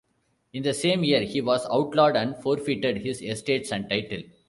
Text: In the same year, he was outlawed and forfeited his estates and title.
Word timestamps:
In 0.53 0.63
the 0.63 0.73
same 0.73 1.03
year, 1.03 1.21
he 1.21 1.41
was 1.41 1.67
outlawed 1.71 2.15
and 2.15 2.35
forfeited 2.35 3.05
his 3.05 3.21
estates 3.21 3.71
and 3.71 3.87
title. 3.87 4.23